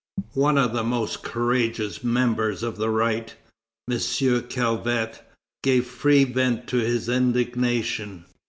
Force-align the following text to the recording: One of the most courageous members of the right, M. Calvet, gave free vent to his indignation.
One 0.33 0.57
of 0.57 0.73
the 0.73 0.83
most 0.83 1.21
courageous 1.21 2.03
members 2.03 2.63
of 2.63 2.77
the 2.77 2.89
right, 2.89 3.35
M. 3.87 4.41
Calvet, 4.49 5.21
gave 5.61 5.85
free 5.85 6.23
vent 6.23 6.65
to 6.69 6.77
his 6.77 7.07
indignation. 7.07 8.25